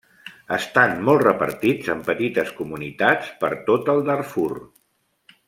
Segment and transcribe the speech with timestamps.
[0.55, 4.51] Estan molt repartits en petites comunitats per tot el Darfur.